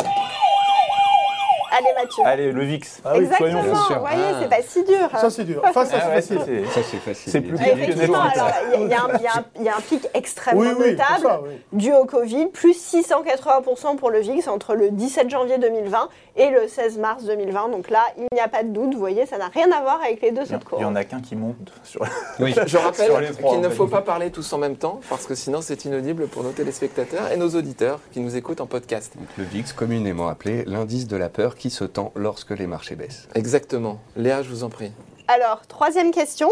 [1.70, 2.22] Allez Mathieu.
[2.24, 3.00] Allez, le VIX.
[3.04, 4.38] Ah oui, Exactement, vous voyez, Ah.
[4.42, 5.08] c'est pas si dur.
[5.20, 5.60] Ça, c'est dur.
[5.64, 6.40] Enfin, ça, Ah c'est ouais, facile.
[6.44, 7.32] c'est- ça c'est facile.
[7.32, 10.68] C'est plus Ah, Effectivement, alors il y, a- y un- y a pic extrêmement Oui,
[10.78, 11.54] oui, notable c'est ça, oui.
[11.72, 16.68] dû au Covid, plus 680% pour le VIX entre le 17 janvier 2020 et le
[16.68, 17.68] 16 mars 2020.
[17.70, 20.00] Donc là, il n'y a pas de doute, vous voyez, ça n'a rien à voir
[20.04, 22.02] avec les deux en- cette il y en a qu'un qui monte sur
[22.40, 22.54] Oui.
[22.66, 25.84] Je rappelle qu'il ne faut pas parler tous en même temps, parce que sinon c'est
[25.84, 29.14] inaudible pour nos téléspectateurs et nos auditeurs qui nous écoutent en podcast.
[29.38, 33.28] Le VIX, communément appelé l'indice de la peur qui se tend lorsque les marchés baissent.
[33.34, 33.98] Exactement.
[34.16, 34.92] Léa, je vous en prie.
[35.28, 36.48] Alors, troisième question.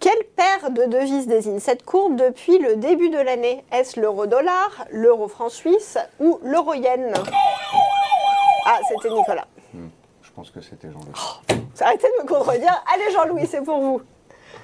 [0.00, 3.64] Quelle paire de devises désigne cette courbe depuis le début de l'année?
[3.72, 7.14] Est-ce l'euro-dollar, l'euro-franc suisse ou l'euro-yen
[8.66, 9.46] Ah, c'était Nicolas.
[9.74, 11.62] Je pense que c'était Jean-Louis.
[11.80, 12.82] Arrêtez de me contredire.
[12.92, 14.02] Allez Jean-Louis, c'est pour vous.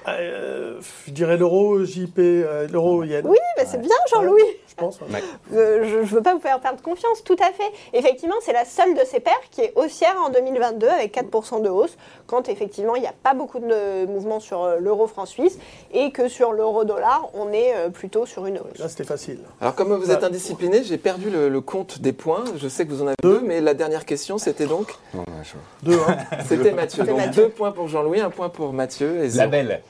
[0.07, 3.25] Euh, je dirais l'euro, JP, euh, l'euro yen.
[3.25, 4.43] Oui, bah, c'est bien Jean-Louis.
[4.75, 4.99] Je pense.
[5.01, 5.07] ouais.
[5.11, 5.23] Ouais.
[5.57, 7.71] Euh, je ne veux pas vous faire perdre confiance, tout à fait.
[7.93, 11.69] Effectivement, c'est la seule de ces paires qui est haussière en 2022 avec 4% de
[11.69, 11.95] hausse,
[12.27, 15.59] quand effectivement il n'y a pas beaucoup de mouvements sur euh, l'euro franc suisse
[15.93, 18.79] et que sur l'euro dollar, on est euh, plutôt sur une hausse.
[18.79, 19.39] Là, c'était facile.
[19.61, 22.43] Alors, comme vous êtes indiscipliné, j'ai perdu le, le compte des points.
[22.57, 24.95] Je sais que vous en avez deux, mais la dernière question, c'était donc.
[25.13, 26.17] Non, je- Deux, hein.
[26.47, 27.03] C'était Mathieu.
[27.03, 27.43] Donc, Mathieu.
[27.43, 29.81] deux points pour Jean-Louis, un point pour Mathieu et La belle.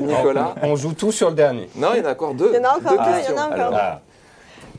[0.00, 0.54] Nicolas.
[0.62, 1.68] On joue tout sur le dernier.
[1.76, 2.50] Non, il y en a encore deux.
[2.52, 3.76] Il y en a encore Deux deux, il y en a encore Alors, deux.
[3.78, 4.00] Ah.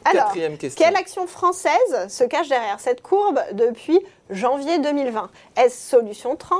[0.10, 0.86] Alors, Quatrième question.
[0.86, 6.60] quelle action française se cache derrière cette courbe depuis janvier 2020 Est-ce Solution 30,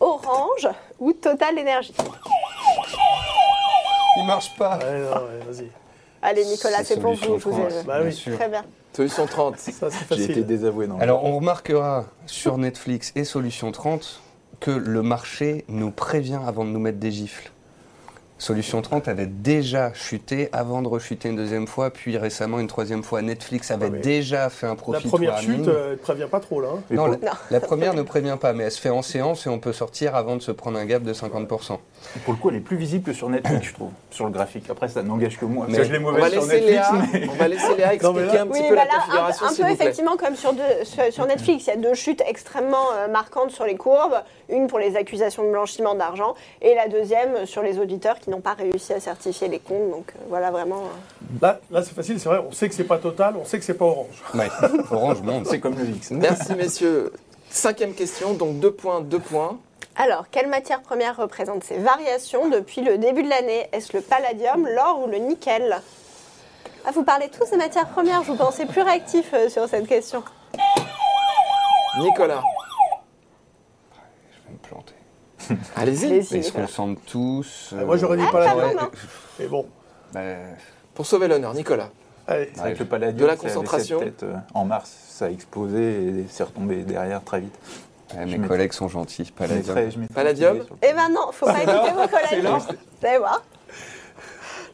[0.00, 1.94] Orange ou Total Énergie
[4.16, 4.78] Il marche pas.
[4.78, 5.68] Ouais, non, ouais, vas-y.
[6.22, 7.38] Allez Nicolas, c'est pour vous.
[7.38, 8.12] vous France, Bah bien oui.
[8.14, 8.36] sûr.
[8.36, 8.64] Très bien.
[8.92, 9.58] Solution 30.
[9.58, 10.46] Ça, c'est J'ai été facile.
[10.46, 10.86] désavoué.
[10.86, 10.98] Non.
[11.00, 14.20] Alors, on remarquera sur Netflix et Solution 30
[14.60, 17.52] que le marché nous prévient avant de nous mettre des gifles.
[18.40, 23.02] Solution 30 avait déjà chuté avant de rechuter une deuxième fois, puis récemment une troisième
[23.02, 23.20] fois.
[23.20, 25.56] Netflix avait Ouais, mais déjà fait un La profit première warning.
[25.58, 26.68] chute, euh, elle ne prévient pas trop, là.
[26.76, 26.80] hein.
[26.90, 27.16] Non, la,
[27.50, 30.14] la première ne prévient pas, mais elle se fait en séance et on peut sortir
[30.14, 31.78] avant de se prendre un gap de 50%.
[32.24, 34.70] pour le coup, elle est plus visible que sur Netflix, je trouve, sur le graphique.
[34.70, 35.66] Après, ça n'engage que moi.
[35.68, 36.88] Mais Parce que je l'ai On va mauvaise sur laisser Netflix.
[36.92, 38.84] Léa, mais- on va laisser Léa Non, expliquer là- un petit Oui, peu bah la
[38.84, 39.84] là, un, configuration, un s'il peu vous plaît.
[39.86, 43.50] effectivement comme sur, deux- sur, sur Netflix, il y a deux chutes extrêmement euh, marquantes
[43.50, 44.14] sur les courbes,
[44.48, 48.40] une pour les accusations de blanchiment d'argent et la deuxième sur les auditeurs qui n'ont
[48.40, 49.90] pas réussi à certifier les comptes.
[49.90, 50.82] Donc euh, voilà vraiment.
[50.82, 52.38] euh, Là, là c'est facile, c'est vrai.
[52.46, 54.22] On sait que c'est pas total, on sait que c'est pas orange.
[54.34, 54.48] Ouais,
[54.90, 55.46] Orange monte.
[55.46, 56.10] C'est comme le VIX.
[56.12, 57.12] Merci messieurs.
[57.50, 59.58] Cinquième question, donc deux points, deux points.
[59.96, 63.68] Alors, quelle matière première représente ces variations depuis le début de l'année?
[63.72, 65.80] Est-ce le palladium, l'or ou le nickel?
[66.84, 69.88] Ah, Vous parlez tous des matières premières, je vous pensais plus réactif euh, sur cette
[69.88, 70.22] question.
[71.98, 72.42] Nicolas,
[74.30, 74.94] Je vais me planter.
[75.76, 76.08] Allez-y.
[76.10, 76.64] Mais ils se Nicolas.
[76.66, 77.74] concentrent tous.
[77.78, 78.90] Ah, moi, j'aurais dit Ah, pas la non.
[79.38, 79.66] Mais bon,
[80.12, 80.20] Bah,
[80.94, 81.90] Pour sauver l'honneur, Nicolas.
[82.26, 82.50] allez.
[82.54, 83.98] C'est vrai que le palladium, De la concentration.
[84.00, 87.54] tête, euh, en mars, ça a explosé et c'est retombé derrière très vite.
[88.16, 89.24] ouais, mes collègues sont gentils.
[89.26, 89.76] Je Palladium.
[89.90, 92.44] je Palladium Eh ben non, faut pas écouter vos collègues.
[92.46, 93.42] Vous allez voir.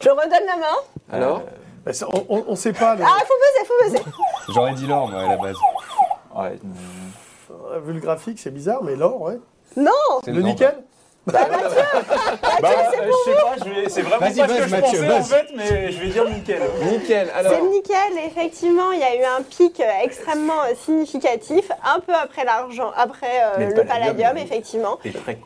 [0.01, 0.75] Je redonne la main.
[1.11, 1.43] Alors
[1.85, 2.95] Mais ça, on- on ne sait pas.
[2.95, 4.11] le- Ah, faut peser, faut peser.
[4.53, 5.55] J'aurais dit l'or, moi, à la base.
[6.35, 6.59] Ouais,
[7.51, 9.37] euh, Vu le graphique, c'est bizarre, mais l'or, ouais.
[9.75, 9.91] Non
[10.23, 10.75] C'est Le nickel
[11.27, 14.75] Bah, euh, je sais pas, je vais- c'est vraiment Vas-y, pas ce buzz, que je
[14.75, 15.27] Mathieu, pensais en buzz.
[15.27, 16.61] fait, mais je vais dire nickel.
[16.83, 17.27] Nickel.
[17.33, 21.71] C'est Alors, le nickel, effectivement, il y a eu un pic euh, extrêmement euh, significatif,
[21.83, 24.99] un peu après l'argent, après euh, Mais le le palladium, effectivement.
[25.03, 25.37] Et très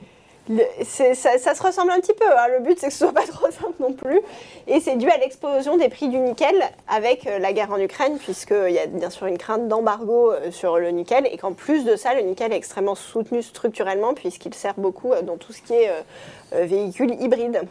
[0.50, 2.48] Le- ça, ça se ressemble un petit peu, hein.
[2.58, 4.20] le but c'est que ce soit pas trop simple non plus.
[4.68, 6.56] Et c'est dû à l'explosion des prix du nickel
[6.88, 10.50] avec euh, la guerre en Ukraine, puisqu'il y a bien sûr une crainte d'embargo euh,
[10.52, 14.54] sur le nickel, et qu'en plus de ça, le nickel est extrêmement soutenu structurellement, puisqu'il
[14.56, 16.02] sert beaucoup euh, dans tout ce qui est euh,
[16.56, 17.62] euh, véhicule hybride.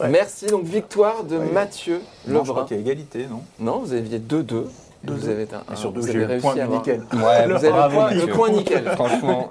[0.00, 0.08] Ouais.
[0.08, 0.46] merci.
[0.46, 2.64] Donc victoire de Mathieu Non, je crois Lebrun.
[2.66, 3.42] qu'il y a égalité, non?
[3.60, 4.64] Non, vous aviez 2-2.
[5.04, 7.02] Vous avez un, vous avez réussi point à nickel.
[7.12, 8.84] Ouais, Vous avez le point nickel.
[8.92, 9.50] Franchement,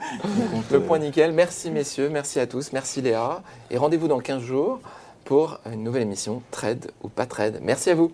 [0.71, 1.31] Le point nickel.
[1.31, 3.41] Merci messieurs, merci à tous, merci Léa.
[3.71, 4.79] Et rendez-vous dans 15 jours
[5.23, 7.59] pour une nouvelle émission Trade ou pas Trade.
[7.61, 8.11] Merci à vous.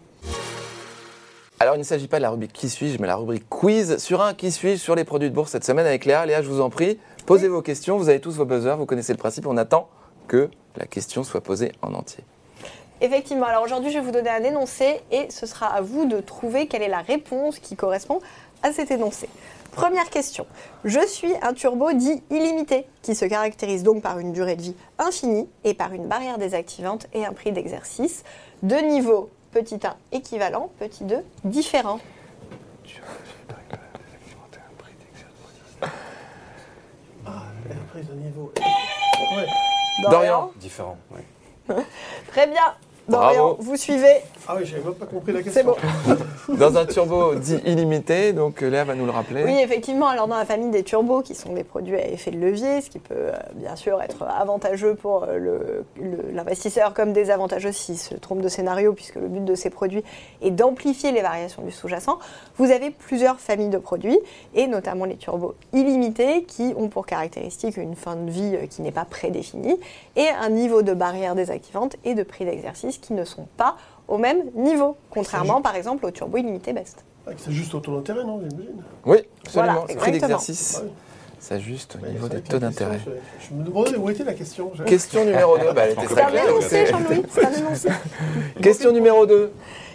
[1.59, 4.21] Alors il ne s'agit pas de la rubrique Qui suis-je, mais la rubrique Quiz sur
[4.21, 6.25] un Qui suis-je sur les produits de bourse cette semaine avec Léa.
[6.25, 9.13] Léa, je vous en prie, posez vos questions, vous avez tous vos buzzers, vous connaissez
[9.13, 9.87] le principe, on attend
[10.27, 12.23] que la question soit posée en entier.
[13.03, 16.19] Effectivement, alors aujourd'hui je vais vous donner un énoncé et ce sera à vous de
[16.19, 18.19] trouver quelle est la réponse qui correspond
[18.61, 19.27] à cet énoncé.
[19.71, 20.45] Première question.
[20.85, 24.75] Je suis un turbo dit illimité qui se caractérise donc par une durée de vie
[24.99, 28.23] infinie et par une barrière désactivante et un prix d'exercice
[28.61, 31.99] de niveau petit 1 équivalent, petit 2 différent.
[37.25, 38.53] Ah, la prise de niveau.
[39.35, 39.47] Ouais.
[40.03, 40.51] Dorian.
[40.57, 40.97] Différent.
[42.27, 42.75] Très bien.
[43.07, 43.57] Bravo.
[43.59, 44.17] Vous suivez.
[44.47, 45.75] Ah oui, j'avais même pas compris la C'est question.
[46.47, 46.55] bon.
[46.55, 49.43] Dans un turbo dit illimité, donc Léa va nous le rappeler.
[49.43, 50.07] Oui, effectivement.
[50.07, 52.89] Alors, dans la famille des turbos, qui sont des produits à effet de levier, ce
[52.89, 57.97] qui peut euh, bien sûr être avantageux pour euh, le- le- l'investisseur comme désavantageux s'il
[57.97, 60.03] se trompe de scénario, puisque le but de ces produits
[60.41, 62.17] est d'amplifier les variations du sous-jacent.
[62.57, 64.19] Vous avez plusieurs familles de produits,
[64.55, 68.81] et notamment les turbos illimités, qui ont pour caractéristique une fin de vie euh, qui
[68.81, 69.77] n'est pas prédéfinie,
[70.15, 73.77] et un niveau de barrière désactivante et de prix d'exercice qui ne sont pas
[74.07, 77.03] au même niveau, contrairement par exemple au turbo illimité best.
[77.27, 79.73] Ah, C'est juste au taux d'intérêt, non, j'imagine Oui, absolument.
[79.73, 80.11] Voilà, Prix exactement.
[80.11, 80.87] d'exercice, Ah
[81.39, 82.99] ça juste au Ouais, niveau des taux d'intérêt.
[83.39, 84.71] Je, me demandais où était la question.
[84.85, 86.49] Question numéro 2, bah, elle était C'est très un claire.
[86.49, 87.23] énoncé, Jean-Louis.
[88.61, 89.51] Question numéro 2.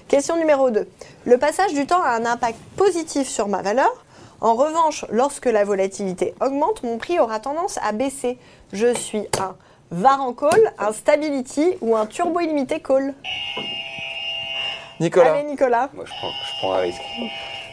[0.09, 0.89] Question numéro 2.
[1.25, 3.91] Le passage du temps a un impact positif sur ma valeur.
[4.41, 8.39] En revanche, lorsque la volatilité augmente, mon prix aura tendance à baisser.
[8.73, 9.57] Je suis un
[9.91, 13.15] Varan Call, un Stability ou un Turbo Illimité Call
[14.99, 15.33] Nicolas.
[15.33, 17.03] Allez Nicolas, Moi, je prends, je prends un risque.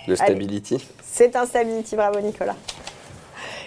[0.08, 0.86] Le stability.
[1.02, 2.56] c'est un Stability, bravo Nicolas.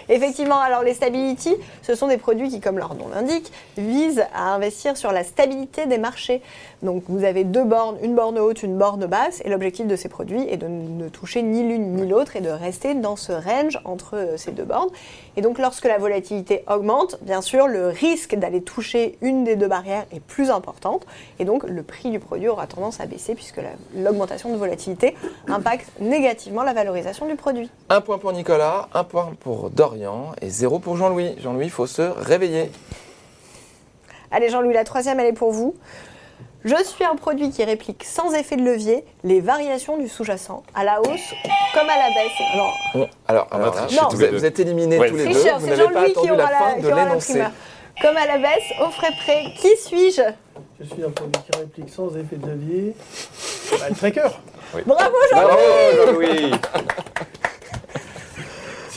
[0.09, 4.53] Effectivement, alors les Stability, ce sont des produits qui, comme leur nom l'indique, visent à
[4.53, 6.41] investir sur la stabilité des marchés.
[6.83, 10.09] Donc vous avez deux bornes, une borne haute, une borne basse, et l'objectif de ces
[10.09, 13.79] produits est de ne toucher ni l'une ni l'autre et de rester dans ce range
[13.83, 14.89] entre euh, ces deux bornes.
[15.35, 19.67] Et donc lorsque la volatilité augmente, bien sûr, le risque d'aller toucher une des deux
[19.67, 21.05] barrières est plus importante,
[21.39, 23.63] et donc le prix du produit aura tendance à baisser puisque la-
[23.95, 25.15] l'augmentation de volatilité
[25.47, 27.69] impacte négativement la valorisation du produit.
[27.89, 29.96] Un point pour Nicolas, un point pour Dorian
[30.41, 31.35] et zéro pour Jean-Louis.
[31.41, 32.71] Jean-Louis, il faut se réveiller.
[34.31, 35.75] Allez Jean-Louis, la troisième, elle est pour vous.
[36.65, 40.83] Je suis un produit qui réplique sans effet de levier les variations du sous-jacent, à
[40.83, 41.33] la hausse
[41.73, 42.31] comme à la baisse.
[42.53, 44.09] Alors, Bon, alors, là, Non.
[44.09, 45.09] vous, êtes, vous êtes éliminés Ouais.
[45.09, 45.31] tous les deux.
[45.33, 47.03] Vous c'est n'avez pas Jean-Louis qui attendu aura la la, fin qui de aura la
[47.05, 47.33] l'énoncé.
[47.33, 47.51] primeur.
[48.01, 50.21] Comme à la baisse, au frais près, qui suis-je?
[50.79, 52.95] Je suis un produit qui réplique sans effet de levier.
[53.71, 54.27] Bah, le tracker.
[54.85, 55.57] Bravo Jean Bravo,
[56.05, 56.51] Jean-Louis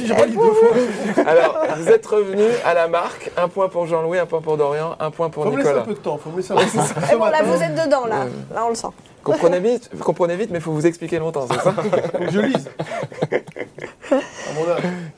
[0.06, 3.30] Si deux fois, Alors, vous êtes revenus à la marque.
[3.36, 5.72] Un point pour Jean-Louis, un point pour Dorian, un point pour faut me laisser un
[5.72, 5.86] Nicolas.
[5.86, 6.18] peu de temps.
[6.18, 7.00] Faut me laisser un peu de temps.
[7.12, 8.24] Eh bon, là, vous êtes dedans, là.
[8.54, 8.88] Là, on le sent.
[9.22, 12.70] Comprenez vite, comprenez vite, mais il faut vous expliquer longtemps, c'est ça Faut je lise.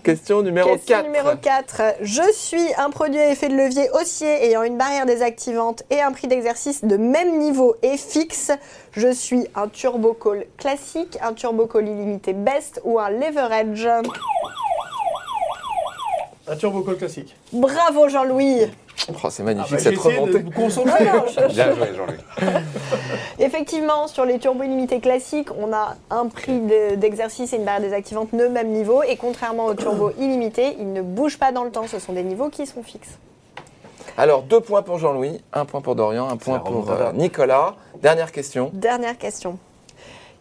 [0.02, 1.06] Question numéro Question 4.
[1.06, 1.82] numéro 4.
[2.00, 6.10] Je suis un produit à effet de levier haussier ayant une barrière désactivante et un
[6.10, 8.50] prix d'exercice de même niveau et fixe.
[8.90, 13.88] Je suis un turbo call classique, un turbo call illimité best ou un leverage.
[16.48, 17.34] Un turbo call classique.
[17.52, 18.62] Bravo Jean-Louis.
[19.08, 20.44] Oh, c'est Ah, magnifique bah, j'ai cette de remontée.
[20.54, 21.04] concentrer.
[21.04, 22.52] Non, je- Bien joué, Jean-Louis.
[23.38, 27.82] Effectivement, sur les turbos illimités classiques, on a un prix de- d'exercice et une barrière
[27.82, 29.02] désactivante de même niveau.
[29.02, 31.86] Et contrairement aux turbos illimités, ils ne bougent pas dans le temps.
[31.86, 33.18] Ce sont des niveaux qui sont fixes.
[34.18, 37.76] Alors, deux points pour Jean-Louis, un point pour Dorian, un point pour euh, Nicolas.
[38.02, 38.70] Dernière question.
[38.74, 39.58] Dernière question.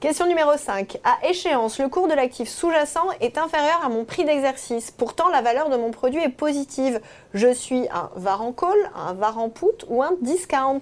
[0.02, 0.98] Question numéro 5.
[1.04, 4.90] À échéance, le cours de l'actif sous-jacent est inférieur à mon prix d'exercice.
[4.90, 7.00] Pourtant, la valeur de mon produit est positive.
[7.36, 10.82] Je suis un varan call, un varan put ou un discount?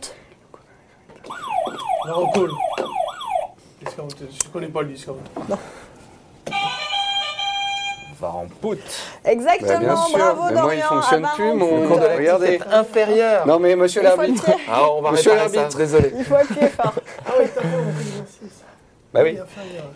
[2.08, 2.49] Un en call.
[3.84, 4.08] Discount.
[4.41, 5.17] Je connais pas le discount.
[8.21, 8.77] Va en pout.
[9.25, 10.63] Exactement, bien sûr, bravo mais Dorian.
[10.65, 11.88] moi, il fonctionne plus, mon- put.
[11.88, 12.47] cours de l'actif Regardez.
[12.55, 13.47] est inférieur.
[13.47, 14.45] Non, mais monsieur l'arbitre.
[14.69, 15.77] Ah, on va Monsieur l'arbitre.
[15.77, 16.13] désolé.
[16.17, 16.93] Il faut appuyer fort.
[17.25, 18.63] Ah oui, t'as fait mon prix d'exercice.
[19.12, 19.38] Bah oui.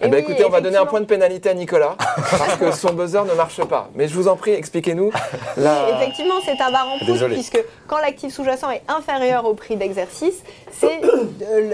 [0.02, 2.71] Eh ben, oui, écoutez, on va donner un point de pénalité à Nicolas parce que
[2.71, 3.89] son buzzer ne marche pas.
[3.93, 5.12] Mais je vous en prie, expliquez-nous.
[5.56, 7.36] la- Effectivement, c'est un varan put Désolé.
[7.36, 10.99] puisque quand l'actif sous-jacent est inférieur au prix d'exercice, c'est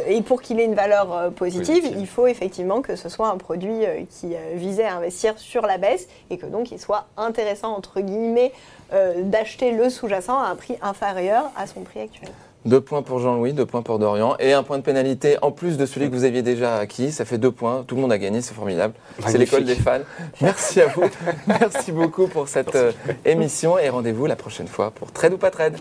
[0.08, 1.98] et pour qu'il ait une valeur euh, positive, Positive.
[1.98, 5.66] il faut effectivement que ce soit un produit euh, qui euh, visait à investir sur
[5.66, 8.52] la baisse et que donc il soit intéressant entre guillemets
[8.92, 12.30] euh, d'acheter le sous-jacent à un prix inférieur à son prix actuel.
[12.66, 15.78] Deux points pour Jean-Louis, deux points pour Dorian et un point de pénalité en plus
[15.78, 17.12] de celui que vous aviez déjà acquis.
[17.12, 17.86] Ça fait deux points.
[17.88, 18.94] Tout le monde a gagné, c'est formidable.
[19.26, 20.02] C'est l'école des fans.
[20.42, 21.04] Merci à vous.
[21.48, 22.92] Merci beaucoup pour cette euh,
[23.24, 25.78] émission et rendez-vous la prochaine fois pour Trade ou pas Trade.